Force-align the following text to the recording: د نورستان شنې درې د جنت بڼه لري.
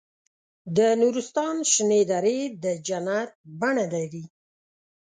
د 0.77 0.79
نورستان 1.01 1.55
شنې 1.71 2.01
درې 2.11 2.39
د 2.63 2.65
جنت 2.87 3.31
بڼه 3.59 3.85
لري. 3.93 4.25